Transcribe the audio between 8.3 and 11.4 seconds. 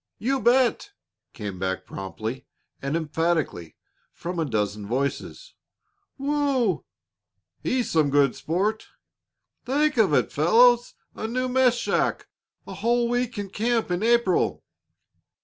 sport!" "Think of it, fellows! A